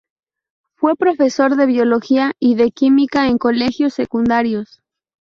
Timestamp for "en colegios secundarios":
3.27-4.81